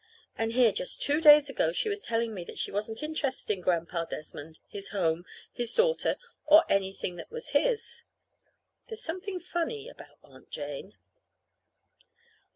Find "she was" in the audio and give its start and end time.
1.71-2.01